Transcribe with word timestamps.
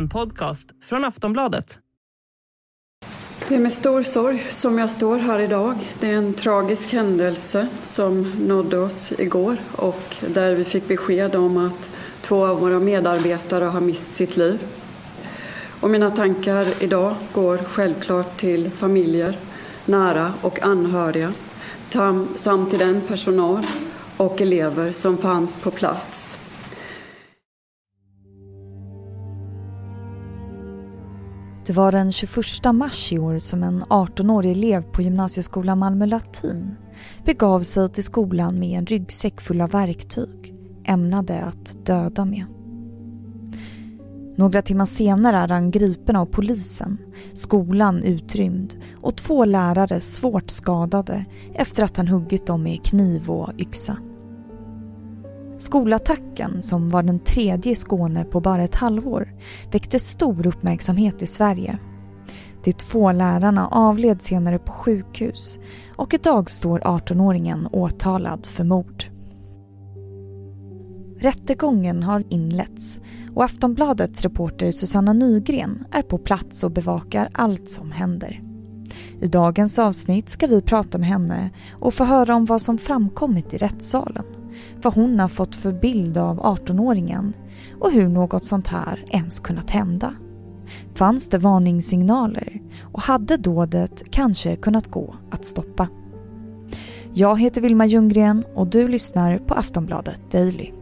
En 0.00 0.08
podcast 0.08 0.70
från 0.82 1.04
Aftonbladet. 1.04 1.78
Det 3.48 3.54
är 3.54 3.58
med 3.58 3.72
stor 3.72 4.02
sorg 4.02 4.46
som 4.50 4.78
jag 4.78 4.90
står 4.90 5.18
här 5.18 5.38
idag. 5.38 5.74
Det 6.00 6.10
är 6.10 6.16
en 6.16 6.34
tragisk 6.34 6.92
händelse 6.92 7.68
som 7.82 8.32
nådde 8.46 8.78
oss 8.78 9.12
igår 9.18 9.56
och 9.72 10.16
där 10.28 10.54
vi 10.54 10.64
fick 10.64 10.88
besked 10.88 11.34
om 11.34 11.56
att 11.56 11.90
två 12.20 12.46
av 12.46 12.60
våra 12.60 12.78
medarbetare 12.78 13.64
har 13.64 13.80
mist 13.80 14.14
sitt 14.14 14.36
liv. 14.36 14.60
Och 15.80 15.90
mina 15.90 16.10
tankar 16.10 16.82
idag 16.82 17.14
går 17.32 17.58
självklart 17.58 18.36
till 18.36 18.70
familjer, 18.70 19.38
nära 19.84 20.32
och 20.40 20.62
anhöriga 20.62 21.32
samt 22.34 22.70
till 22.70 22.78
den 22.78 23.00
personal 23.00 23.66
och 24.16 24.40
elever 24.40 24.92
som 24.92 25.18
fanns 25.18 25.56
på 25.56 25.70
plats. 25.70 26.39
Det 31.66 31.72
var 31.72 31.92
den 31.92 32.12
21 32.12 32.74
mars 32.74 33.12
i 33.12 33.18
år 33.18 33.38
som 33.38 33.62
en 33.62 33.84
18-årig 33.84 34.52
elev 34.52 34.82
på 34.82 35.02
gymnasieskolan 35.02 35.78
Malmö 35.78 36.06
Latin 36.06 36.76
begav 37.24 37.60
sig 37.60 37.88
till 37.88 38.04
skolan 38.04 38.58
med 38.58 38.78
en 38.78 38.86
ryggsäck 38.86 39.40
full 39.40 39.60
av 39.60 39.70
verktyg 39.70 40.54
ämnade 40.84 41.40
att 41.40 41.86
döda 41.86 42.24
med. 42.24 42.44
Några 44.36 44.62
timmar 44.62 44.84
senare 44.84 45.36
är 45.36 45.48
han 45.48 45.70
gripen 45.70 46.16
av 46.16 46.26
polisen, 46.26 46.98
skolan 47.34 48.04
utrymd 48.04 48.76
och 49.00 49.16
två 49.16 49.44
lärare 49.44 50.00
svårt 50.00 50.50
skadade 50.50 51.24
efter 51.54 51.82
att 51.82 51.96
han 51.96 52.08
huggit 52.08 52.46
dem 52.46 52.62
med 52.62 52.84
kniv 52.84 53.30
och 53.30 53.60
yxa. 53.60 53.96
Skolattacken, 55.60 56.62
som 56.62 56.88
var 56.88 57.02
den 57.02 57.18
tredje 57.18 57.72
i 57.72 57.74
Skåne 57.74 58.24
på 58.24 58.40
bara 58.40 58.64
ett 58.64 58.74
halvår, 58.74 59.34
väckte 59.72 59.98
stor 59.98 60.46
uppmärksamhet 60.46 61.22
i 61.22 61.26
Sverige. 61.26 61.78
De 62.64 62.72
två 62.72 63.12
lärarna 63.12 63.68
avled 63.68 64.22
senare 64.22 64.58
på 64.58 64.72
sjukhus 64.72 65.58
och 65.96 66.14
idag 66.14 66.50
står 66.50 66.78
18-åringen 66.78 67.68
åtalad 67.72 68.46
för 68.46 68.64
mord. 68.64 69.04
Rättegången 71.18 72.02
har 72.02 72.24
inletts 72.28 73.00
och 73.34 73.44
Aftonbladets 73.44 74.22
reporter 74.22 74.72
Susanna 74.72 75.12
Nygren 75.12 75.84
är 75.90 76.02
på 76.02 76.18
plats 76.18 76.64
och 76.64 76.70
bevakar 76.70 77.30
allt 77.32 77.70
som 77.70 77.92
händer. 77.92 78.42
I 79.20 79.26
dagens 79.26 79.78
avsnitt 79.78 80.28
ska 80.28 80.46
vi 80.46 80.62
prata 80.62 80.98
med 80.98 81.08
henne 81.08 81.50
och 81.72 81.94
få 81.94 82.04
höra 82.04 82.34
om 82.34 82.44
vad 82.44 82.62
som 82.62 82.78
framkommit 82.78 83.54
i 83.54 83.58
rättssalen 83.58 84.24
vad 84.82 84.94
hon 84.94 85.20
har 85.20 85.28
fått 85.28 85.56
för 85.56 85.72
bild 85.72 86.18
av 86.18 86.40
18-åringen 86.40 87.32
och 87.80 87.92
hur 87.92 88.08
något 88.08 88.44
sånt 88.44 88.66
här 88.66 89.04
ens 89.10 89.40
kunnat 89.40 89.70
hända. 89.70 90.14
Fanns 90.94 91.28
det 91.28 91.38
varningssignaler 91.38 92.60
och 92.92 93.02
hade 93.02 93.36
dådet 93.36 94.02
kanske 94.10 94.56
kunnat 94.56 94.86
gå 94.86 95.16
att 95.30 95.44
stoppa? 95.44 95.88
Jag 97.14 97.40
heter 97.40 97.60
Vilma 97.60 97.86
Ljunggren 97.86 98.44
och 98.54 98.66
du 98.66 98.88
lyssnar 98.88 99.38
på 99.38 99.54
Aftonbladet 99.54 100.30
Daily. 100.30 100.72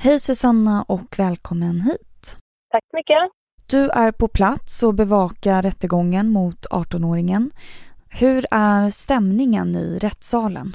Hej 0.00 0.20
Susanna 0.20 0.82
och 0.82 1.18
välkommen 1.18 1.80
hit. 1.80 2.36
Tack 2.72 2.84
så 2.90 2.96
mycket. 2.96 3.18
Du 3.66 3.90
är 3.90 4.12
på 4.12 4.28
plats 4.28 4.82
och 4.82 4.94
bevakar 4.94 5.62
rättegången 5.62 6.28
mot 6.28 6.66
18-åringen 6.66 7.50
hur 8.20 8.44
är 8.50 8.88
stämningen 8.90 9.74
i 9.74 9.98
rättssalen? 9.98 10.66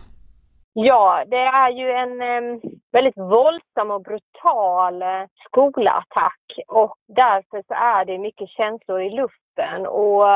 Ja, 0.74 1.24
det 1.28 1.44
är 1.44 1.70
ju 1.70 1.92
en 1.92 2.22
eh, 2.22 2.60
väldigt 2.92 3.18
våldsam 3.18 3.92
och 3.92 4.02
brutal 4.02 5.02
eh, 5.02 5.24
skolattack 5.46 6.42
och 6.68 6.96
därför 7.08 7.64
så 7.68 7.74
är 7.74 8.06
det 8.06 8.18
mycket 8.18 8.50
känslor 8.50 9.02
i 9.02 9.10
luften 9.10 9.88
och 9.88 10.30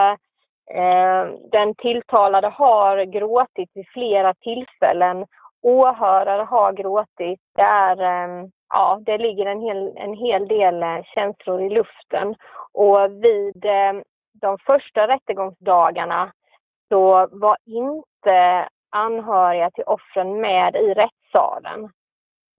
eh, 0.76 1.28
den 1.52 1.76
tilltalade 1.76 2.48
har 2.48 3.06
gråtit 3.06 3.70
vid 3.74 3.88
flera 3.88 4.34
tillfällen. 4.34 5.26
Åhörare 5.62 6.44
har 6.44 6.74
gråtit. 6.74 7.40
Det, 7.56 7.62
är, 7.62 7.98
ja, 8.70 9.00
det 9.06 9.18
ligger 9.18 9.46
en 9.46 9.62
hel, 9.62 9.94
en 9.96 10.14
hel 10.14 10.48
del 10.48 10.84
eh, 10.84 11.04
känslor 11.04 11.62
i 11.62 11.70
luften 11.70 12.36
och 12.74 13.12
vid 13.12 13.66
eh, 13.66 13.94
de 14.42 14.58
första 14.68 15.08
rättegångsdagarna 15.08 16.32
så 16.90 17.28
var 17.32 17.58
inte 17.66 18.70
anhöriga 18.90 19.72
till 19.72 19.84
offren 19.84 20.42
med 20.42 20.76
i 20.76 20.94
rättssalen. 20.94 21.90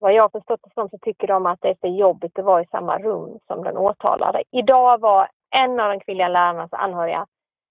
Vad 0.00 0.12
jag 0.12 0.22
har 0.22 0.28
förstått 0.28 0.60
det 0.62 0.70
som 0.74 0.88
så 0.88 0.98
tycker 0.98 1.26
de 1.26 1.46
att 1.46 1.58
det 1.60 1.68
är 1.68 1.76
för 1.80 1.88
jobbigt 1.88 2.38
att 2.38 2.44
vara 2.44 2.62
i 2.62 2.66
samma 2.70 2.98
rum 2.98 3.38
som 3.46 3.64
den 3.64 3.76
åtalade. 3.76 4.42
Idag 4.50 5.00
var 5.00 5.28
en 5.56 5.80
av 5.80 5.90
de 5.90 6.00
kvinnliga 6.00 6.28
lärarnas 6.28 6.72
anhöriga 6.72 7.26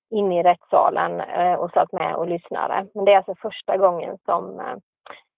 inne 0.09 0.40
i 0.40 0.44
rättssalen 0.44 1.19
eh, 1.19 1.53
och 1.53 1.72
satt 1.72 1.91
med 1.91 2.16
och 2.16 2.28
lyssnade. 2.28 2.88
Men 2.94 3.06
det 3.06 3.13
är 3.13 3.18
alltså 3.18 3.35
första 3.41 3.78
gången 3.78 4.18
som 4.25 4.59
eh, 4.59 4.75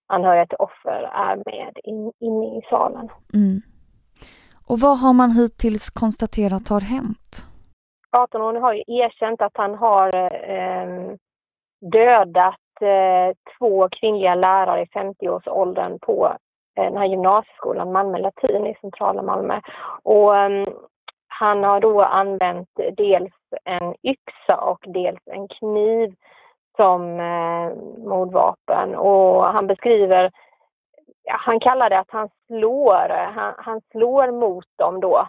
anhöriga 0.08 0.46
till 0.46 0.58
offer 0.60 1.12
är 1.14 1.36
med 1.36 1.78
inne 2.20 2.58
i 2.58 2.62
salen. 2.70 3.10
Mm. 3.34 3.62
Och 4.68 4.80
vad 4.80 5.00
har 5.00 5.14
man 5.14 5.32
hittills 5.32 5.90
konstaterat 5.90 6.68
har 6.68 6.82
hänt? 6.82 7.49
18-åringen 8.18 8.62
har 8.62 8.74
ju 8.74 8.84
erkänt 8.88 9.42
att 9.42 9.58
han 9.58 9.76
har 9.76 10.14
eh, 10.50 11.16
dödat 11.82 12.82
eh, 12.82 13.36
två 13.58 13.88
kvinnliga 13.92 14.36
lärare 14.36 14.82
i 14.82 14.86
50-årsåldern 14.86 16.00
på 16.00 16.34
eh, 16.78 16.84
den 16.84 16.98
här 16.98 17.06
gymnasieskolan, 17.06 17.92
Malmö 17.92 18.18
Latin 18.18 18.68
i 18.68 18.76
centrala 18.82 19.22
Malmö. 19.22 19.62
Och, 20.04 20.38
ehm, 20.38 20.66
han 21.28 21.64
har 21.64 21.80
då 21.80 22.02
använt 22.02 22.70
dels 22.98 23.34
en 23.64 23.96
yxa 24.04 24.58
och 24.62 24.86
dels 24.88 25.22
en 25.26 25.48
kniv 25.48 26.16
som 26.76 27.20
eh, 27.20 27.76
mordvapen. 28.10 28.96
Och 28.96 29.46
han 29.46 29.68
beskriver, 29.68 30.32
han 31.28 31.60
kallar 31.60 31.90
det 31.90 32.00
att 32.00 32.12
han 32.12 32.30
slår, 32.48 33.12
eh, 33.12 33.32
han, 33.36 33.54
han 33.58 33.82
slår 33.92 34.32
mot 34.32 34.66
dem 34.76 35.00
då 35.00 35.28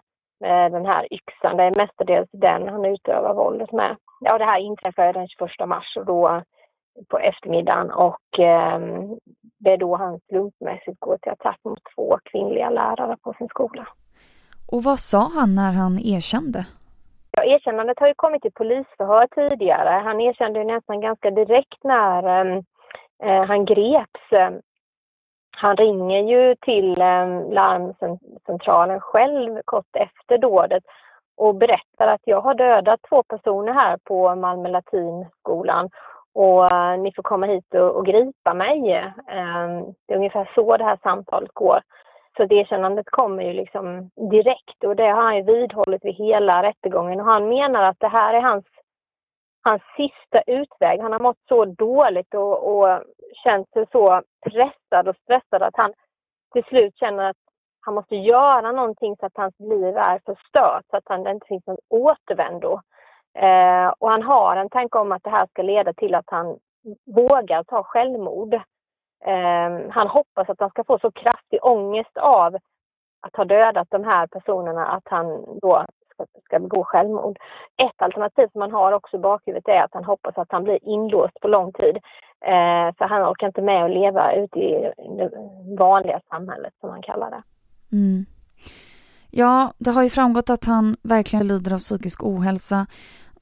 den 0.48 0.86
här 0.86 1.06
yxan. 1.14 1.56
Det 1.56 1.62
är 1.62 1.76
mestadels 1.76 2.28
den 2.32 2.68
han 2.68 2.84
utövar 2.84 3.34
våldet 3.34 3.72
med. 3.72 3.96
Ja, 4.20 4.38
det 4.38 4.44
här 4.44 4.58
inträffade 4.58 5.12
den 5.12 5.28
21 5.28 5.68
mars 5.68 5.96
och 5.96 6.06
då 6.06 6.42
på 7.08 7.18
eftermiddagen 7.18 7.90
och 7.90 8.38
eh, 8.38 8.78
det 9.58 9.72
är 9.72 9.76
då 9.76 9.96
han 9.96 10.20
slumpmässigt 10.28 11.00
går 11.00 11.16
till 11.16 11.32
attack 11.32 11.58
mot 11.64 11.78
två 11.94 12.18
kvinnliga 12.24 12.70
lärare 12.70 13.16
på 13.22 13.34
sin 13.38 13.48
skola. 13.48 13.88
Och 14.72 14.82
vad 14.82 14.98
sa 15.00 15.30
han 15.34 15.54
när 15.54 15.72
han 15.72 15.98
erkände? 15.98 16.66
Ja, 17.30 17.44
erkännandet 17.44 17.98
har 17.98 18.08
ju 18.08 18.14
kommit 18.16 18.44
i 18.44 18.50
polisförhör 18.50 19.26
tidigare. 19.26 20.02
Han 20.04 20.20
erkände 20.20 20.64
nästan 20.64 21.00
ganska 21.00 21.30
direkt 21.30 21.84
när 21.84 22.22
ehm, 22.22 22.64
eh, 23.22 23.44
han 23.44 23.64
greps. 23.64 24.32
Han 25.62 25.76
ringer 25.76 26.22
ju 26.22 26.54
till 26.54 27.00
eh, 27.00 27.50
larmcentralen 27.50 29.00
själv 29.00 29.60
kort 29.64 29.96
efter 29.96 30.38
dådet 30.38 30.84
och 31.36 31.54
berättar 31.54 32.06
att 32.06 32.20
jag 32.24 32.40
har 32.40 32.54
dödat 32.54 33.00
två 33.08 33.22
personer 33.22 33.72
här 33.72 33.98
på 34.04 34.34
Malmö 34.34 34.68
Latinskolan 34.68 35.90
och 36.34 36.72
eh, 36.72 36.98
ni 36.98 37.12
får 37.12 37.22
komma 37.22 37.46
hit 37.46 37.74
och, 37.74 37.96
och 37.96 38.06
gripa 38.06 38.54
mig. 38.54 38.92
Eh, 39.28 39.68
det 40.06 40.14
är 40.14 40.16
ungefär 40.16 40.50
så 40.54 40.76
det 40.76 40.84
här 40.84 40.98
samtalet 41.02 41.50
går. 41.54 41.80
Så 42.36 42.44
det 42.44 42.54
erkännandet 42.54 43.10
kommer 43.10 43.42
ju 43.42 43.52
liksom 43.52 44.10
direkt 44.30 44.84
och 44.84 44.96
det 44.96 45.08
har 45.08 45.22
han 45.22 45.36
ju 45.36 45.42
vidhållit 45.42 46.04
vid 46.04 46.14
hela 46.14 46.62
rättegången 46.62 47.20
och 47.20 47.26
han 47.26 47.48
menar 47.48 47.82
att 47.82 48.00
det 48.00 48.08
här 48.08 48.34
är 48.34 48.40
hans 48.40 48.64
hans 49.62 49.82
sista 49.96 50.42
utväg. 50.46 51.00
Han 51.00 51.12
har 51.12 51.20
mått 51.20 51.38
så 51.48 51.64
dåligt 51.64 52.34
och, 52.34 52.78
och 52.78 53.02
känt 53.44 53.70
sig 53.70 53.86
så 53.92 54.22
pressad 54.46 55.08
och 55.08 55.16
stressad 55.16 55.62
att 55.62 55.76
han 55.76 55.92
till 56.52 56.64
slut 56.64 56.96
känner 56.96 57.30
att 57.30 57.36
han 57.80 57.94
måste 57.94 58.16
göra 58.16 58.72
någonting 58.72 59.16
så 59.16 59.26
att 59.26 59.36
hans 59.36 59.54
liv 59.58 59.96
är 59.96 60.20
förstört, 60.26 60.84
så 60.90 60.96
att 60.96 61.04
han, 61.06 61.22
det 61.22 61.30
inte 61.30 61.46
finns 61.46 61.66
någon 61.66 61.78
återvändo. 61.88 62.80
Eh, 63.34 63.88
och 63.98 64.10
han 64.10 64.22
har 64.22 64.56
en 64.56 64.70
tanke 64.70 64.98
om 64.98 65.12
att 65.12 65.24
det 65.24 65.30
här 65.30 65.46
ska 65.46 65.62
leda 65.62 65.92
till 65.92 66.14
att 66.14 66.30
han 66.30 66.58
vågar 67.06 67.62
ta 67.62 67.82
självmord. 67.82 68.54
Eh, 69.24 69.90
han 69.90 70.08
hoppas 70.08 70.48
att 70.48 70.60
han 70.60 70.70
ska 70.70 70.84
få 70.84 70.98
så 70.98 71.10
kraftig 71.10 71.58
ångest 71.64 72.16
av 72.16 72.56
att 73.20 73.36
ha 73.36 73.44
dödat 73.44 73.88
de 73.90 74.04
här 74.04 74.26
personerna 74.26 74.86
att 74.86 75.08
han 75.08 75.58
då 75.60 75.84
ska, 76.26 76.40
ska 76.44 76.58
begå 76.58 76.84
självmord. 76.84 77.38
Ett 77.76 78.02
alternativ 78.02 78.48
som 78.52 78.58
man 78.58 78.72
har 78.72 78.92
också 78.92 79.16
i 79.16 79.20
bakhuvudet 79.20 79.68
är 79.68 79.82
att 79.82 79.94
han 79.94 80.04
hoppas 80.04 80.38
att 80.38 80.52
han 80.52 80.64
blir 80.64 80.78
inlåst 80.88 81.40
på 81.40 81.48
lång 81.48 81.72
tid. 81.72 81.96
Eh, 82.44 82.94
för 82.98 83.04
han 83.04 83.22
orkar 83.22 83.46
inte 83.46 83.62
med 83.62 83.84
att 83.84 83.90
leva 83.90 84.32
ute 84.34 84.58
i 84.58 84.92
det 85.18 85.30
vanliga 85.78 86.20
samhället 86.28 86.72
som 86.80 86.90
han 86.90 87.02
kallar 87.02 87.30
det. 87.30 87.42
Mm. 87.96 88.26
Ja, 89.30 89.72
det 89.78 89.90
har 89.90 90.02
ju 90.02 90.10
framgått 90.10 90.50
att 90.50 90.64
han 90.64 90.96
verkligen 91.02 91.46
lider 91.46 91.74
av 91.74 91.78
psykisk 91.78 92.24
ohälsa. 92.24 92.86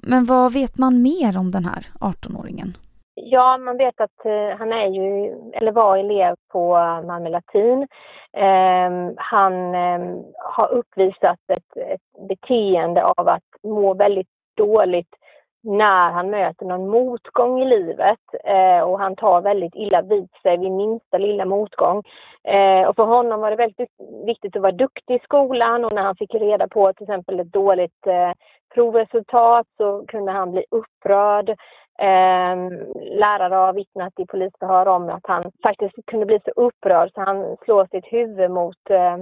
Men 0.03 0.25
vad 0.25 0.53
vet 0.53 0.79
man 0.79 1.03
mer 1.03 1.39
om 1.39 1.51
den 1.51 1.65
här 1.65 1.87
18-åringen? 2.01 2.77
Ja, 3.23 3.59
man 3.59 3.77
vet 3.77 4.01
att 4.01 4.25
eh, 4.25 4.59
han 4.59 4.73
är 4.73 4.87
ju, 4.87 5.35
eller 5.53 5.73
var 5.73 5.97
elev 5.97 6.35
på 6.53 6.73
Malmö 7.07 7.29
latin. 7.29 7.87
Eh, 8.33 8.91
han 9.17 9.75
eh, 9.75 10.17
har 10.39 10.73
uppvisat 10.73 11.39
ett, 11.53 11.77
ett 11.77 12.29
beteende 12.29 13.05
av 13.05 13.29
att 13.29 13.43
må 13.63 13.95
väldigt 13.95 14.29
dåligt 14.57 15.15
när 15.63 16.11
han 16.11 16.31
möter 16.31 16.67
någon 16.67 16.89
motgång 16.89 17.63
i 17.63 17.65
livet 17.65 18.19
eh, 18.45 18.81
och 18.81 18.99
han 18.99 19.17
tar 19.17 19.41
väldigt 19.41 19.75
illa 19.75 20.03
vid 20.03 20.29
sig 20.43 20.59
vid 20.59 20.73
minsta 20.73 21.19
lilla 21.19 21.45
motgång. 21.45 22.03
Eh, 22.45 22.89
och 22.89 22.97
för 22.97 23.05
honom 23.05 23.41
var 23.41 23.51
det 23.51 23.57
väldigt 23.57 23.91
viktigt 24.27 24.57
att 24.57 24.63
vara 24.63 24.73
duktig 24.73 25.15
i 25.15 25.25
skolan 25.25 25.85
och 25.85 25.93
när 25.93 26.03
han 26.03 26.17
fick 26.17 26.35
reda 26.35 26.69
på 26.69 26.93
till 26.93 27.05
exempel 27.05 27.41
ett 27.41 27.53
dåligt 27.53 28.07
eh, 28.07 28.33
provresultat 28.75 29.67
så 29.77 30.05
kunde 30.09 30.33
han 30.33 30.51
bli 30.51 30.65
upprörd. 30.71 31.51
Eh, 31.99 32.57
lärare 33.21 33.55
har 33.55 33.73
vittnat 33.73 34.13
i 34.21 34.27
polisförhör 34.27 34.87
om 34.87 35.09
att 35.09 35.27
han 35.27 35.53
faktiskt 35.67 35.95
kunde 36.07 36.27
bli 36.27 36.41
så 36.45 36.51
upprörd 36.51 37.11
så 37.15 37.21
han 37.21 37.57
slår 37.65 37.87
sitt 37.87 38.13
huvud 38.13 38.51
mot 38.51 38.91
eh, 38.91 39.17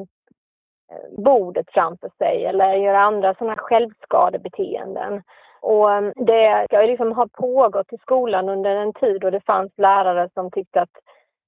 bordet 1.19 1.67
framför 1.73 2.11
sig 2.19 2.45
eller 2.45 2.73
gör 2.73 2.95
andra 2.95 3.35
sådana 3.35 3.57
självskadebeteenden. 3.57 5.23
Och 5.67 5.93
eh, 5.93 6.13
det 6.17 6.67
ska 6.69 6.83
liksom 6.83 7.13
ha 7.13 7.29
pågått 7.33 7.93
i 7.93 7.99
skolan 7.99 8.49
under 8.49 8.77
en 8.77 8.93
tid 8.93 9.25
och 9.25 9.33
det 9.33 9.41
fanns 9.41 9.73
lärare 9.77 10.29
som 10.35 10.51
tyckte 10.51 10.81
att, 10.81 10.97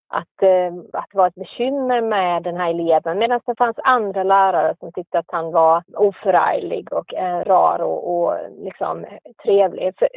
att, 0.08 0.42
eh, 0.42 0.72
att 0.92 1.06
det 1.10 1.18
var 1.18 1.26
ett 1.26 1.34
bekymmer 1.34 2.00
med 2.00 2.42
den 2.42 2.56
här 2.56 2.70
eleven 2.70 3.18
medan 3.18 3.40
det 3.46 3.58
fanns 3.58 3.78
andra 3.84 4.22
lärare 4.22 4.76
som 4.80 4.92
tyckte 4.92 5.18
att 5.18 5.30
han 5.32 5.52
var 5.52 5.82
oförarglig 5.96 6.92
och 6.92 7.14
eh, 7.14 7.44
rar 7.44 7.78
och, 7.78 8.14
och 8.14 8.34
liksom 8.58 9.06
trevlig. 9.42 9.94
För, 9.98 10.08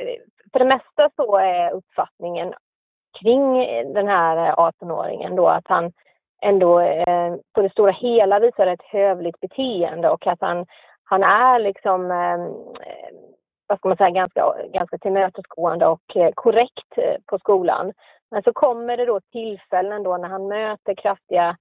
för 0.51 0.59
det 0.59 0.65
mesta 0.65 1.09
så 1.15 1.37
är 1.37 1.71
uppfattningen 1.71 2.53
kring 3.19 3.53
den 3.93 4.07
här 4.07 4.37
eh, 4.37 4.55
18-åringen 4.55 5.35
då 5.35 5.47
att 5.47 5.67
han 5.67 5.91
ändå 6.41 6.79
eh, 6.79 7.35
på 7.53 7.61
det 7.61 7.71
stora 7.71 7.91
hela 7.91 8.39
visar 8.39 8.67
ett 8.67 8.83
hövligt 8.83 9.39
beteende 9.39 10.09
och 10.09 10.27
att 10.27 10.41
han, 10.41 10.65
han 11.03 11.23
är 11.23 11.59
liksom 11.59 12.11
eh, 12.11 12.47
vad 13.71 13.77
ska 13.77 13.87
man 13.87 13.97
säga, 13.97 14.09
ganska, 14.09 14.53
ganska 14.73 14.97
tillmötesgående 14.97 15.87
och 15.87 16.15
eh, 16.15 16.31
korrekt 16.35 16.91
eh, 16.97 17.15
på 17.25 17.39
skolan. 17.39 17.93
Men 18.31 18.43
så 18.43 18.53
kommer 18.53 18.97
det 18.97 19.05
då 19.05 19.19
tillfällen 19.31 20.03
då 20.03 20.17
när 20.17 20.29
han 20.29 20.47
möter 20.47 20.95
kraftiga 20.95 21.57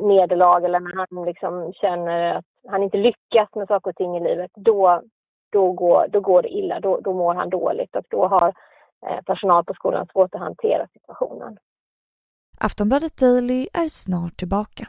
nederlag 0.00 0.64
eller 0.64 0.80
när 0.80 0.94
han 0.96 1.24
liksom 1.24 1.72
känner 1.72 2.34
att 2.34 2.44
han 2.68 2.82
inte 2.82 2.96
lyckas 2.98 3.48
med 3.54 3.68
saker 3.68 3.90
och 3.90 3.96
ting 3.96 4.16
i 4.16 4.20
livet. 4.20 4.50
Då, 4.54 5.02
då, 5.52 5.72
går, 5.72 6.06
då 6.12 6.20
går 6.20 6.42
det 6.42 6.48
illa, 6.48 6.80
då, 6.80 7.00
då 7.00 7.12
mår 7.12 7.34
han 7.34 7.50
dåligt 7.50 7.96
och 7.96 8.04
då 8.08 8.26
har 8.26 8.48
eh, 9.06 9.22
personal 9.26 9.64
på 9.64 9.74
skolan 9.74 10.06
svårt 10.12 10.34
att 10.34 10.40
hantera 10.40 10.86
situationen. 10.92 11.58
Aftonbladet 12.60 13.16
Daily 13.16 13.68
är 13.72 13.88
snart 13.88 14.36
tillbaka. 14.36 14.88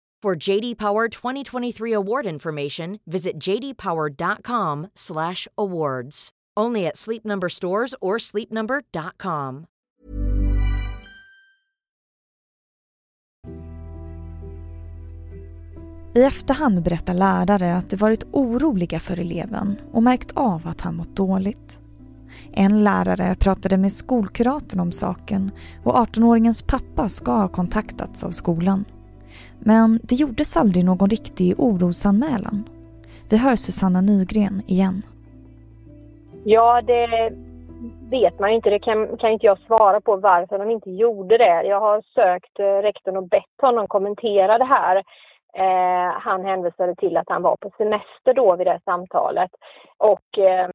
For 0.25 0.49
JD 0.49 0.77
Power 0.77 1.07
2023 1.07 1.93
award 1.93 2.25
information, 2.25 2.99
visit 3.05 3.47
jdpower.com/awards. 3.47 6.29
Only 6.59 6.87
at 6.87 6.97
Sleep 6.97 7.23
Number 7.23 7.49
stores 7.49 7.95
or 8.01 8.19
sleepnumber.com. 8.19 9.65
I 16.15 16.23
efterhand 16.23 16.83
berättar 16.83 17.13
lärare 17.13 17.75
att 17.75 17.89
de 17.89 17.95
varit 17.95 18.23
oroliga 18.31 18.99
för 18.99 19.19
eleven 19.19 19.75
och 19.91 20.03
märkt 20.03 20.31
av 20.31 20.67
att 20.67 20.81
han 20.81 20.95
mått 20.95 21.15
dåligt. 21.15 21.79
En 22.51 22.83
lärare 22.83 23.35
pratade 23.35 23.77
med 23.77 23.91
skolkuratorn 23.91 24.79
om 24.79 24.91
saken 24.91 25.51
och 25.83 25.95
18-åringens 25.95 26.65
pappa 26.67 27.09
ska 27.09 27.31
ha 27.31 27.47
kontaktats 27.47 28.23
av 28.23 28.31
skolan. 28.31 28.85
Men 29.59 29.99
det 30.03 30.15
gjordes 30.15 30.57
aldrig 30.57 30.85
någon 30.85 31.09
riktig 31.09 31.59
orosanmälan. 31.59 32.63
Vi 33.29 33.37
hör 33.37 33.55
Susanna 33.55 34.01
Nygren 34.01 34.61
igen. 34.67 35.01
Ja, 36.43 36.81
det 36.81 37.31
vet 38.09 38.39
man 38.39 38.49
ju 38.49 38.55
inte. 38.55 38.69
Det 38.69 38.79
kan, 38.79 39.17
kan 39.17 39.31
inte 39.31 39.45
jag 39.45 39.59
svara 39.59 40.01
på 40.01 40.15
varför 40.15 40.59
de 40.59 40.71
inte 40.71 40.91
gjorde 40.91 41.37
det. 41.37 41.63
Jag 41.63 41.79
har 41.79 42.01
sökt 42.15 42.59
eh, 42.59 42.65
rektorn 42.65 43.17
och 43.17 43.27
bett 43.27 43.61
honom 43.61 43.87
kommentera 43.87 44.57
det 44.57 44.65
här. 44.65 45.03
Eh, 45.53 46.19
han 46.19 46.45
hänvisade 46.45 46.95
till 46.95 47.17
att 47.17 47.29
han 47.29 47.41
var 47.41 47.55
på 47.55 47.71
semester 47.77 48.33
då 48.33 48.55
vid 48.55 48.67
det 48.67 48.79
samtalet. 48.85 49.51
Och 49.97 50.39
eh, 50.39 50.69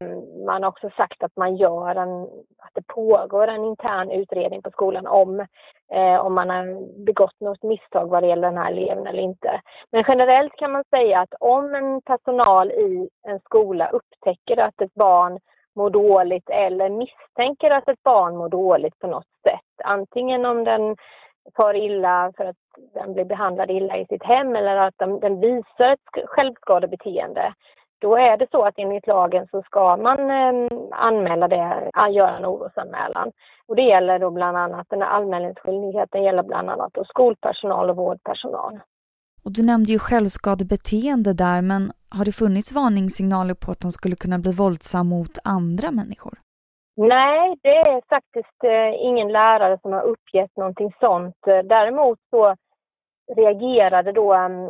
man 0.47 0.63
har 0.63 0.71
också 0.71 0.91
sagt 0.97 1.23
att 1.23 1.37
man 1.37 1.57
gör 1.57 1.95
en, 1.95 2.23
att 2.59 2.75
det 2.75 2.87
pågår 2.87 3.49
en 3.49 3.65
intern 3.65 4.11
utredning 4.11 4.63
på 4.63 4.71
skolan 4.71 5.07
om, 5.07 5.41
eh, 5.93 6.17
om 6.17 6.35
man 6.35 6.51
har 6.51 7.05
begått 7.05 7.41
något 7.41 7.63
misstag 7.63 8.09
vad 8.09 8.23
det 8.23 8.27
gäller 8.27 8.49
den 8.49 8.59
här 8.59 8.73
eleven 8.73 9.07
eller 9.07 9.23
inte. 9.23 9.61
Men 9.91 10.05
generellt 10.09 10.57
kan 10.57 10.73
man 10.73 10.85
säga 10.91 11.21
att 11.21 11.35
om 11.41 11.75
en 11.75 12.01
personal 12.01 12.71
i 12.71 13.09
en 13.29 13.41
skola 13.41 13.89
upptäcker 13.89 14.61
att 14.61 14.81
ett 14.81 14.95
barn 14.95 15.39
mår 15.77 15.91
dåligt 15.91 16.51
eller 16.51 16.89
misstänker 16.89 17.71
att 17.71 17.89
ett 17.89 18.03
barn 18.03 18.37
mår 18.37 18.49
dåligt 18.49 18.99
på 18.99 19.07
något 19.07 19.29
sätt, 19.43 19.85
antingen 19.85 20.45
om 20.47 20.65
den 20.65 20.97
far 21.57 21.75
illa 21.75 22.33
för 22.37 22.45
att 22.45 22.57
den 22.95 23.15
blir 23.15 23.25
behandlad 23.25 23.71
illa 23.71 23.97
i 23.97 24.07
sitt 24.07 24.23
hem 24.23 24.57
eller 24.57 24.77
att 24.77 24.95
den, 24.99 25.21
den 25.21 25.41
visar 25.41 25.93
ett 25.93 26.29
självskadebeteende. 26.29 27.55
Då 27.99 28.17
är 28.17 28.37
det 28.37 28.47
så 28.51 28.63
att 28.63 28.75
enligt 28.77 29.07
lagen 29.07 29.47
så 29.51 29.63
ska 29.63 29.97
man 29.97 30.31
eh, 30.31 30.79
anmäla 30.91 31.49
det, 31.49 31.91
göra 32.11 32.37
en 32.37 32.47
orosanmälan. 32.47 33.33
Och 33.69 33.77
det 33.77 33.83
gäller 33.83 34.19
då 34.19 34.31
bland 34.31 34.57
annat, 34.57 34.87
den 34.91 35.03
här 35.03 35.09
anmälningsskyldigheten 35.09 36.23
gäller 36.23 36.43
bland 36.43 36.71
annat 36.71 36.95
då 36.95 37.05
skolpersonal 37.05 37.91
och 37.91 37.97
vårdpersonal. 37.97 38.81
Och 39.45 39.53
du 39.53 39.63
nämnde 39.63 39.93
ju 39.93 39.99
självskadebeteende 39.99 41.33
där, 41.33 41.63
men 41.63 41.93
har 42.09 42.25
det 42.25 42.33
funnits 42.33 42.73
varningssignaler 42.73 43.55
på 43.55 43.71
att 43.71 43.83
han 43.83 43.93
skulle 43.93 44.17
kunna 44.17 44.39
bli 44.39 44.53
våldsam 44.53 45.09
mot 45.09 45.39
andra 45.45 45.91
människor? 45.91 46.39
Nej, 46.97 47.57
det 47.63 47.77
är 47.77 48.03
faktiskt 48.09 48.65
eh, 48.65 49.05
ingen 49.07 49.29
lärare 49.29 49.79
som 49.83 49.93
har 49.93 50.03
uppgett 50.03 50.57
någonting 50.57 50.93
sånt. 51.01 51.37
Däremot 51.65 52.19
så 52.31 52.55
reagerade 53.37 54.13
då 54.13 54.33
mm, 54.33 54.69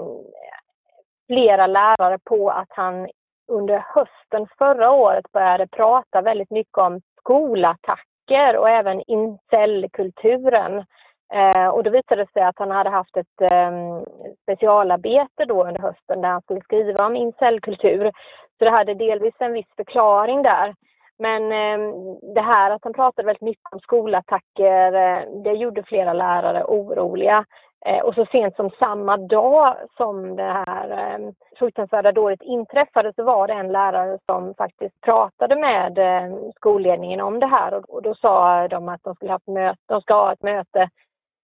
flera 1.26 1.66
lärare 1.66 2.18
på 2.24 2.50
att 2.50 2.68
han 2.70 3.08
under 3.48 3.84
hösten 3.94 4.46
förra 4.58 4.90
året 4.90 5.32
började 5.32 5.66
prata 5.66 6.22
väldigt 6.22 6.50
mycket 6.50 6.78
om 6.78 7.00
skolattacker 7.20 8.56
och 8.56 8.68
även 8.68 9.02
incellkulturen. 9.06 10.84
Eh, 11.34 11.68
och 11.68 11.82
då 11.82 11.90
visade 11.90 12.24
det 12.24 12.32
sig 12.32 12.42
att 12.42 12.58
han 12.58 12.70
hade 12.70 12.90
haft 12.90 13.16
ett 13.16 13.40
eh, 13.40 14.00
specialarbete 14.42 15.44
då 15.44 15.66
under 15.66 15.80
hösten 15.80 16.20
där 16.20 16.28
han 16.28 16.42
skulle 16.42 16.60
skriva 16.60 17.06
om 17.06 17.16
incellkultur. 17.16 18.10
Så 18.58 18.64
det 18.64 18.70
hade 18.70 18.94
delvis 18.94 19.34
en 19.38 19.52
viss 19.52 19.74
förklaring 19.76 20.42
där. 20.42 20.74
Men 21.18 21.42
eh, 21.42 21.94
det 22.34 22.40
här 22.40 22.70
att 22.70 22.84
han 22.84 22.92
pratade 22.92 23.26
väldigt 23.26 23.42
mycket 23.42 23.72
om 23.72 23.80
skolattacker, 23.80 24.92
eh, 24.92 25.42
det 25.44 25.52
gjorde 25.52 25.82
flera 25.82 26.12
lärare 26.12 26.64
oroliga. 26.64 27.44
Eh, 27.86 28.04
och 28.04 28.14
så 28.14 28.26
sent 28.26 28.56
som 28.56 28.70
samma 28.70 29.16
dag 29.16 29.76
som 29.96 30.36
det 30.36 30.64
här 30.66 30.90
eh, 30.90 31.30
fruktansvärda 31.58 32.12
dådet 32.12 32.42
inträffade 32.42 33.12
så 33.16 33.24
var 33.24 33.46
det 33.46 33.54
en 33.54 33.72
lärare 33.72 34.18
som 34.26 34.54
faktiskt 34.54 35.00
pratade 35.00 35.56
med 35.56 35.98
eh, 35.98 36.36
skolledningen 36.56 37.20
om 37.20 37.40
det 37.40 37.46
här 37.46 37.74
och, 37.74 37.90
och 37.90 38.02
då 38.02 38.14
sa 38.14 38.68
de 38.68 38.88
att 38.88 39.02
de, 39.02 39.14
skulle 39.14 39.32
ha 39.32 39.40
möte, 39.46 39.78
de 39.86 40.00
ska 40.00 40.14
ha 40.14 40.32
ett 40.32 40.42
möte 40.42 40.90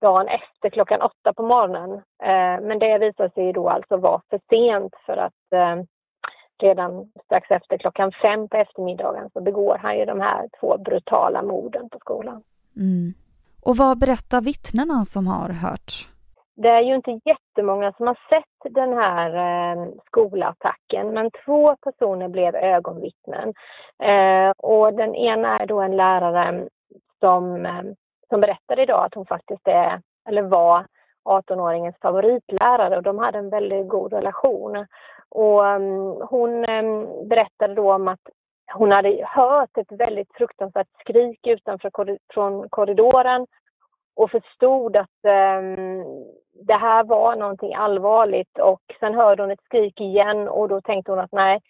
dagen 0.01 0.29
efter 0.29 0.71
klockan 0.71 1.03
åtta 1.03 1.33
på 1.33 1.43
morgonen. 1.43 1.93
Eh, 2.23 2.67
men 2.67 2.79
det 2.79 2.99
visade 2.99 3.31
sig 3.31 3.53
då 3.53 3.69
alltså 3.69 3.97
vara 3.97 4.21
för 4.31 4.41
sent 4.51 4.95
för 5.07 5.17
att 5.17 5.53
eh, 5.53 5.77
redan 6.63 7.11
strax 7.25 7.51
efter 7.51 7.79
klockan 7.79 8.13
fem 8.13 8.49
på 8.49 8.57
eftermiddagen 8.57 9.31
så 9.33 9.41
begår 9.41 9.79
han 9.79 9.99
ju 9.99 10.05
de 10.05 10.21
här 10.21 10.49
två 10.61 10.79
brutala 10.79 11.43
morden 11.43 11.89
på 11.89 11.99
skolan. 11.99 12.43
Mm. 12.77 13.15
Och 13.63 13.77
vad 13.77 13.99
berättar 13.99 14.41
vittnena 14.41 15.05
som 15.05 15.27
har 15.27 15.49
hört? 15.49 16.13
det 16.55 16.69
är 16.69 16.81
ju 16.81 16.95
inte 16.95 17.21
jättemånga 17.25 17.93
som 17.93 18.07
har 18.07 18.19
sett 18.29 18.75
den 18.75 18.93
här 18.93 19.31
eh, 19.35 19.87
skolattacken 20.07 21.11
men 21.13 21.31
två 21.45 21.77
personer 21.77 22.29
blev 22.29 22.55
ögonvittnen. 22.55 23.55
Eh, 24.03 24.51
och 24.51 24.95
den 24.95 25.15
ena 25.15 25.59
är 25.59 25.67
då 25.67 25.81
en 25.81 25.97
lärare 25.97 26.69
som, 27.21 27.67
eh, 27.67 27.83
som 28.29 28.41
berättade 28.41 28.83
idag 28.83 29.05
att 29.05 29.15
hon 29.15 29.27
faktiskt 29.27 29.69
är, 29.69 30.01
eller 30.29 30.43
var 30.43 30.87
18-åringens 31.25 31.95
favoritlärare 32.03 32.97
och 32.97 33.03
de 33.03 33.19
hade 33.19 33.39
en 33.39 33.51
väldigt 33.51 33.89
god 33.89 34.13
relation. 34.13 34.87
Och 35.35 35.67
ehm, 35.67 36.21
hon 36.31 36.65
ehm, 36.65 37.29
berättade 37.29 37.75
då 37.75 37.93
om 37.93 38.09
att 38.09 38.21
hon 38.75 38.93
hade 38.93 39.27
hört 39.29 39.77
ett 39.79 39.93
väldigt 39.93 40.33
fruktansvärt 40.35 40.89
skrik 41.01 41.47
utanför 41.47 41.91
korri 41.91 42.19
från 42.35 42.69
korridoren 42.69 43.47
och 44.15 44.31
förstod 44.31 44.97
att 44.97 45.25
um, 45.59 46.05
det 46.67 46.75
här 46.75 47.05
var 47.05 47.37
någonting 47.37 47.75
allvarligt. 47.75 48.59
Och 48.59 48.83
sen 49.01 49.15
hörde 49.15 49.43
hon 49.43 49.51
ett 49.51 49.65
skrik 49.65 50.01
igen 50.01 50.49
och 50.49 50.69
då 50.69 50.81
tänkte 50.81 51.13
hon 51.13 51.21
att 51.21 51.33
nej, 51.33 51.61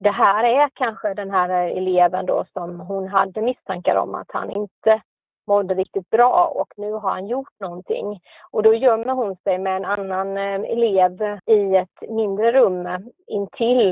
det 0.00 0.10
här 0.10 0.44
är 0.44 0.68
kanske 0.74 1.14
den 1.14 1.30
här 1.30 1.68
eleven 1.68 2.26
då 2.26 2.44
som 2.52 2.80
hon 2.80 3.08
hade 3.08 3.42
misstankar 3.42 3.96
om 3.96 4.14
att 4.14 4.30
han 4.32 4.50
inte 4.50 5.02
mådde 5.50 5.74
riktigt 5.74 6.10
bra 6.10 6.52
och 6.54 6.72
nu 6.76 6.92
har 6.92 7.10
han 7.10 7.26
gjort 7.26 7.60
någonting. 7.60 8.20
Och 8.50 8.62
då 8.62 8.74
gömmer 8.74 9.14
hon 9.14 9.36
sig 9.36 9.58
med 9.58 9.76
en 9.76 9.84
annan 9.84 10.36
eh, 10.36 10.60
elev 10.60 11.38
i 11.46 11.76
ett 11.76 12.10
mindre 12.10 12.52
rum 12.52 12.88
intill 13.26 13.90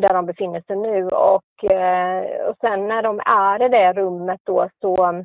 där 0.00 0.14
de 0.14 0.26
befinner 0.26 0.62
sig 0.66 0.76
nu 0.76 1.08
och, 1.08 1.64
eh, 1.70 2.46
och 2.48 2.56
sen 2.60 2.88
när 2.88 3.02
de 3.02 3.20
är 3.26 3.62
i 3.62 3.68
det 3.68 3.92
rummet 3.92 4.40
då 4.44 4.68
så 4.80 5.24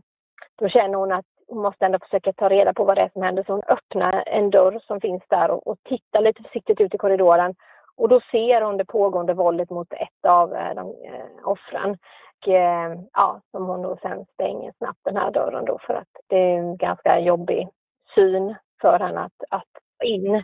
då 0.59 0.69
känner 0.69 0.97
hon 0.97 1.11
att 1.11 1.25
hon 1.47 1.61
måste 1.61 1.85
ändå 1.85 1.99
försöka 1.99 2.33
ta 2.33 2.49
reda 2.49 2.73
på 2.73 2.83
vad 2.83 2.97
det 2.97 3.01
är 3.01 3.09
som 3.13 3.21
händer 3.21 3.43
så 3.43 3.53
hon 3.53 3.63
öppnar 3.67 4.23
en 4.25 4.49
dörr 4.49 4.79
som 4.87 5.01
finns 5.01 5.23
där 5.27 5.51
och, 5.51 5.67
och 5.67 5.77
tittar 5.83 6.21
lite 6.21 6.43
försiktigt 6.43 6.81
ut 6.81 6.93
i 6.93 6.97
korridoren 6.97 7.55
och 7.99 8.09
då 8.09 8.21
ser 8.31 8.61
hon 8.61 8.77
det 8.77 8.85
pågående 8.85 9.33
våldet 9.33 9.69
mot 9.69 9.93
ett 9.93 10.25
av 10.27 10.53
eh, 10.55 10.75
de, 10.75 10.87
eh, 10.87 11.47
offren. 11.47 11.97
Och, 12.39 12.47
eh, 12.47 12.99
ja, 13.13 13.41
som 13.51 13.65
hon 13.65 13.81
då 13.81 13.97
sen 14.01 14.25
stänger 14.33 14.73
snabbt 14.77 14.99
den 15.03 15.17
här 15.17 15.31
dörren 15.31 15.65
då 15.65 15.79
för 15.81 15.93
att 15.93 16.07
det 16.27 16.37
är 16.37 16.57
en 16.57 16.77
ganska 16.77 17.19
jobbig 17.19 17.69
syn 18.15 18.55
för 18.81 18.99
henne 18.99 19.19
att, 19.19 19.43
att 19.49 20.03
in. 20.03 20.43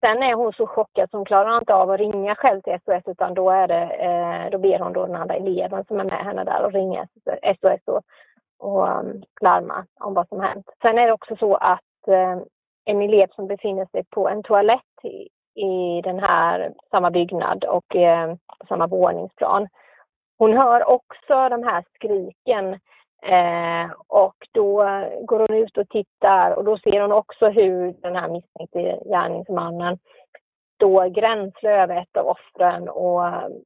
Sen 0.00 0.22
är 0.22 0.34
hon 0.34 0.52
så 0.52 0.66
chockad 0.66 1.10
så 1.10 1.16
hon 1.16 1.24
klarar 1.24 1.58
inte 1.58 1.74
av 1.74 1.90
att 1.90 2.00
ringa 2.00 2.34
själv 2.34 2.60
till 2.60 2.78
SOS 2.84 3.02
utan 3.06 3.34
då, 3.34 3.50
är 3.50 3.68
det, 3.68 3.82
eh, 3.82 4.50
då 4.50 4.58
ber 4.58 4.78
hon 4.78 4.92
då 4.92 5.06
den 5.06 5.16
andra 5.16 5.34
eleven 5.34 5.84
som 5.84 6.00
är 6.00 6.04
med 6.04 6.24
henne 6.24 6.44
där 6.44 6.62
att 6.62 6.74
ringa 6.74 7.06
SOS 7.60 7.80
och, 7.86 8.02
och 8.58 8.88
um, 8.88 9.22
larma 9.40 9.86
om 10.00 10.14
vad 10.14 10.28
som 10.28 10.40
hänt. 10.40 10.66
Sen 10.82 10.98
är 10.98 11.06
det 11.06 11.12
också 11.12 11.36
så 11.36 11.54
att 11.54 12.08
eh, 12.08 12.36
en 12.84 13.02
elev 13.02 13.28
som 13.34 13.46
befinner 13.46 13.86
sig 13.86 14.04
på 14.10 14.28
en 14.28 14.42
toalett 14.42 15.04
i, 15.04 15.28
i 15.62 16.02
den 16.02 16.18
här 16.18 16.72
samma 16.90 17.10
byggnad 17.10 17.64
och 17.64 17.96
eh, 17.96 18.34
samma 18.68 18.86
våningsplan 18.86 19.68
hon 20.38 20.56
hör 20.56 20.88
också 20.90 21.48
de 21.48 21.62
här 21.62 21.84
skriken 21.94 22.72
eh, 23.22 23.92
och 24.06 24.36
då 24.52 24.76
går 25.24 25.38
hon 25.38 25.56
ut 25.56 25.78
och 25.78 25.88
tittar 25.88 26.50
och 26.50 26.64
då 26.64 26.78
ser 26.78 27.00
hon 27.00 27.12
också 27.12 27.48
hur 27.48 27.94
den 28.02 28.16
här 28.16 28.28
misstänkte 28.28 29.00
gärningsmannen 29.10 29.98
står 30.76 31.06
gränsle 31.06 31.82
över 31.82 31.96
ett 31.96 32.16
av 32.16 32.26
offren 32.26 32.88
och 32.88 33.22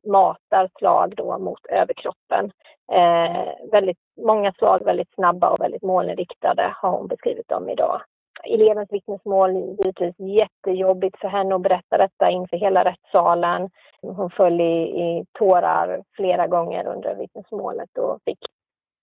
matar 0.06 0.68
slag 0.78 1.14
då 1.16 1.38
mot 1.38 1.66
överkroppen. 1.66 2.52
Eh, 2.92 3.70
väldigt 3.72 3.98
många 4.26 4.52
slag, 4.52 4.84
väldigt 4.84 5.14
snabba 5.14 5.50
och 5.50 5.60
väldigt 5.60 5.82
målinriktade 5.82 6.74
har 6.76 6.90
hon 6.90 7.06
beskrivit 7.06 7.48
dem 7.48 7.68
idag 7.68 8.02
elevens 8.44 8.92
vittnesmål 8.92 9.50
givetvis 9.52 10.14
jättejobbigt 10.18 11.18
för 11.20 11.28
henne 11.28 11.54
att 11.54 11.62
berätta 11.62 11.98
detta 11.98 12.30
inför 12.30 12.56
hela 12.56 12.84
rättssalen. 12.84 13.70
Hon 14.02 14.30
föll 14.30 14.60
i, 14.60 14.82
i 14.82 15.24
tårar 15.32 16.02
flera 16.16 16.46
gånger 16.46 16.86
under 16.86 17.14
vittnesmålet 17.14 17.98
och 17.98 18.18
fick, 18.24 18.38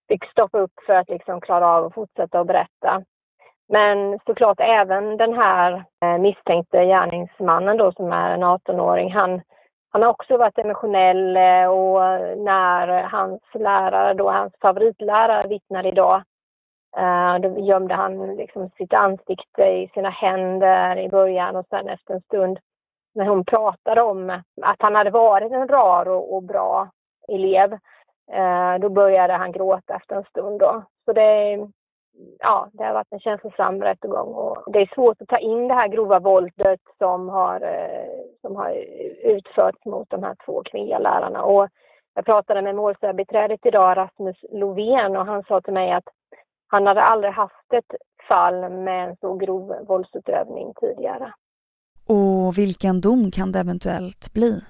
fick 0.07 0.25
stoppa 0.31 0.59
upp 0.59 0.73
för 0.85 0.93
att 0.93 1.09
liksom 1.09 1.41
klara 1.41 1.67
av 1.67 1.85
att 1.85 1.93
fortsätta 1.93 2.39
att 2.39 2.47
berätta. 2.47 3.03
Men 3.69 4.19
såklart 4.25 4.59
även 4.59 5.17
den 5.17 5.33
här 5.33 5.83
eh, 6.01 6.17
misstänkte 6.17 6.85
gärningsmannen 6.85 7.77
då 7.77 7.91
som 7.91 8.11
är 8.11 8.33
en 8.33 8.43
18-åring, 8.43 9.11
han, 9.11 9.41
han 9.89 10.03
har 10.03 10.09
också 10.09 10.37
varit 10.37 10.57
emotionell 10.57 11.37
eh, 11.37 11.67
och 11.67 11.99
när 12.37 13.03
hans 13.03 13.41
lärare, 13.53 14.13
då 14.13 14.29
hans 14.31 14.53
favoritlärare 14.61 15.47
vittnar 15.47 15.85
idag 15.85 16.23
Uh, 16.99 17.39
då 17.39 17.59
gömde 17.59 17.93
han 17.93 18.35
liksom 18.35 18.69
sitt 18.69 18.93
ansikte 18.93 19.63
i 19.63 19.89
sina 19.93 20.09
händer 20.09 20.97
i 20.97 21.09
början 21.09 21.55
och 21.55 21.65
sen 21.69 21.89
efter 21.89 22.13
en 22.13 22.21
stund 22.21 22.59
när 23.15 23.25
hon 23.25 23.45
pratade 23.45 24.01
om 24.01 24.29
att 24.61 24.75
han 24.79 24.95
hade 24.95 25.09
varit 25.09 25.51
en 25.51 25.67
rar 25.67 26.07
och, 26.07 26.35
och 26.35 26.43
bra 26.43 26.89
elev, 27.27 27.73
uh, 27.73 28.79
då 28.81 28.89
började 28.89 29.33
han 29.33 29.51
gråta 29.51 29.95
efter 29.95 30.15
en 30.15 30.23
stund. 30.23 30.59
Då. 30.59 30.83
Så 31.05 31.13
det, 31.13 31.57
ja, 32.39 32.67
det 32.71 32.83
har 32.83 32.93
varit 32.93 33.11
en 33.11 33.19
känslosam 33.19 33.81
rättegång 33.81 34.33
och 34.33 34.71
det 34.71 34.79
är 34.79 34.93
svårt 34.95 35.21
att 35.21 35.27
ta 35.27 35.37
in 35.37 35.67
det 35.67 35.73
här 35.73 35.87
grova 35.87 36.19
våldet 36.19 36.81
som 36.97 37.29
har, 37.29 37.63
uh, 37.63 38.21
som 38.41 38.55
har 38.55 38.71
utförts 39.23 39.85
mot 39.85 40.09
de 40.09 40.23
här 40.23 40.35
två 40.45 40.61
kvinnliga 40.65 40.99
lärarna. 40.99 41.43
Och 41.43 41.67
jag 42.13 42.25
pratade 42.25 42.61
med 42.61 42.75
målsägarbiträdet 42.75 43.65
idag, 43.65 43.97
Rasmus 43.97 44.37
Lovén, 44.51 45.17
och 45.17 45.25
han 45.25 45.43
sa 45.43 45.61
till 45.61 45.73
mig 45.73 45.91
att 45.91 46.07
han 46.67 46.87
hade 46.87 47.01
aldrig 47.01 47.33
haft 47.33 47.73
ett 47.73 47.95
fall 48.29 48.69
med 48.69 49.09
en 49.09 49.15
så 49.21 49.33
grov 49.33 49.75
våldsutövning 49.87 50.73
tidigare. 50.79 51.33
Och 52.07 52.57
vilken 52.57 53.01
dom 53.01 53.31
kan 53.31 53.51
det 53.51 53.59
eventuellt 53.59 54.33
bli? 54.33 54.61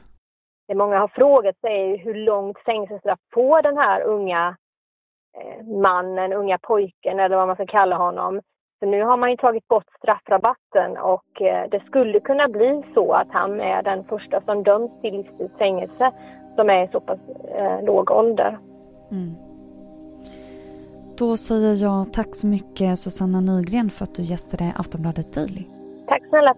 Det 0.68 0.76
många 0.76 1.00
har 1.00 1.08
frågat 1.08 1.60
sig 1.60 1.92
är 1.92 1.98
hur 1.98 2.14
långt 2.14 2.58
fängelsestraff 2.66 3.20
får 3.34 3.62
den 3.62 3.78
här 3.78 4.02
unga 4.02 4.58
eh, 5.38 5.66
mannen, 5.66 6.34
unga 6.34 6.58
pojken 6.58 7.20
eller 7.20 7.36
vad 7.36 7.48
man 7.48 7.56
ska 7.56 7.66
kalla 7.66 7.96
honom. 7.96 8.42
För 8.80 8.88
nu 8.88 9.04
har 9.04 9.18
man 9.18 9.32
ju 9.32 9.38
tagit 9.38 9.68
bort 9.68 9.90
straffrabatten 9.98 10.98
och 10.98 11.42
eh, 11.42 11.70
det 11.70 11.84
skulle 11.86 12.20
kunna 12.20 12.48
bli 12.48 12.84
så 12.94 13.14
att 13.14 13.28
han 13.32 13.62
är 13.62 13.84
den 13.84 14.04
första 14.04 14.42
som 14.42 14.64
döms 14.64 15.02
till 15.02 15.14
livstids 15.14 15.58
fängelse 15.58 16.12
som 16.56 16.70
är 16.70 16.84
i 16.84 16.90
så 16.92 17.00
pass 17.00 17.20
eh, 17.56 17.84
låg 17.84 18.12
ålder. 18.12 18.60
Mm. 19.12 19.47
Då 21.18 21.38
säger 21.38 21.76
jag 21.76 22.14
tack 22.14 22.36
så 22.36 22.48
mycket 22.48 23.00
Susanna 23.00 23.42
Nygren 23.42 23.90
för 23.90 24.04
att 24.04 24.16
du 24.16 24.24
gästade 24.24 24.74
Aftonbladet 24.76 25.34
Daily. 25.34 25.64
Tack 26.08 26.24
snälla. 26.30 26.56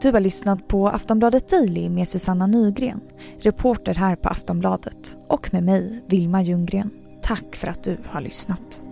Du 0.00 0.12
har 0.12 0.20
lyssnat 0.20 0.68
på 0.68 0.88
Aftonbladet 0.88 1.48
Daily 1.48 1.88
med 1.90 2.08
Susanna 2.08 2.46
Nygren, 2.46 3.00
reporter 3.38 3.94
här 3.94 4.16
på 4.16 4.28
Aftonbladet 4.28 5.18
och 5.28 5.52
med 5.52 5.62
mig, 5.62 6.02
Vilma 6.06 6.42
Ljunggren. 6.42 6.90
Tack 7.22 7.56
för 7.56 7.68
att 7.68 7.82
du 7.82 7.98
har 8.06 8.20
lyssnat. 8.20 8.82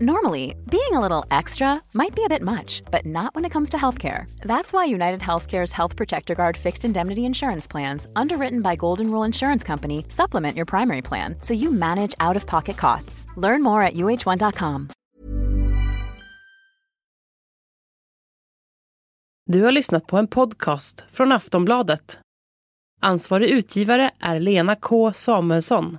Normally, 0.00 0.54
being 0.70 0.92
a 0.92 1.00
little 1.00 1.24
extra 1.28 1.82
might 1.92 2.14
be 2.14 2.22
a 2.24 2.28
bit 2.28 2.42
much, 2.42 2.82
but 2.92 3.04
not 3.04 3.34
when 3.34 3.44
it 3.44 3.52
comes 3.52 3.68
to 3.68 3.76
healthcare. 3.76 4.26
That's 4.46 4.72
why 4.72 4.84
United 4.84 5.20
Healthcare's 5.20 5.72
Health 5.72 5.96
Protector 5.96 6.34
Guard 6.34 6.56
fixed 6.56 6.84
indemnity 6.84 7.20
insurance 7.26 7.66
plans, 7.70 8.06
underwritten 8.14 8.62
by 8.62 8.76
Golden 8.76 9.10
Rule 9.10 9.26
Insurance 9.26 9.66
Company, 9.66 10.04
supplement 10.08 10.56
your 10.56 10.66
primary 10.66 11.02
plan 11.02 11.34
so 11.42 11.54
you 11.54 11.72
manage 11.72 12.14
out 12.20 12.36
of 12.36 12.46
pocket 12.46 12.76
costs. 12.76 13.26
Learn 13.36 13.62
more 13.62 13.82
at 13.82 13.94
uh1.com. 13.94 14.88
Du 19.46 19.62
har 19.62 19.72
lyssnat 19.72 20.06
på 20.06 20.16
en 20.18 20.26
podcast 20.26 21.04
från 21.10 21.32
Aftonbladet. 21.32 22.18
Ansvarig 23.00 23.48
utgivare 23.50 24.10
är 24.20 24.40
Lena 24.40 24.76
K 24.76 25.12
Samuelsson. 25.12 25.98